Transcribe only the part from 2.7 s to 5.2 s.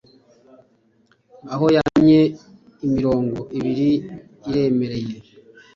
imirongo ibiri iremereye,